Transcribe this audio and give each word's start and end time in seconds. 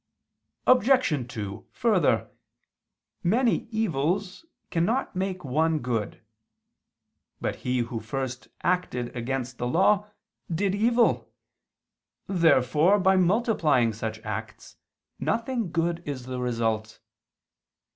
Obj. 0.65 1.27
2: 1.31 1.67
Further, 1.73 2.31
many 3.21 3.67
evils 3.69 4.47
cannot 4.71 5.15
make 5.15 5.45
one 5.45 5.77
good. 5.77 6.23
But 7.39 7.57
he 7.57 7.77
who 7.81 7.99
first 7.99 8.47
acted 8.63 9.15
against 9.15 9.59
the 9.59 9.67
law, 9.67 10.07
did 10.51 10.73
evil. 10.73 11.31
Therefore 12.25 12.97
by 12.99 13.15
multiplying 13.15 13.93
such 13.93 14.17
acts, 14.21 14.75
nothing 15.19 15.71
good 15.71 16.01
is 16.03 16.25
the 16.25 16.39
result. 16.39 16.99